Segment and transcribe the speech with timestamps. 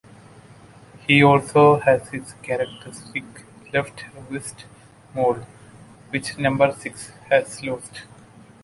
[1.07, 3.23] He also has his characteristic
[3.71, 4.65] left wrist
[5.13, 5.45] mole,
[6.09, 8.01] which Number Six has lost.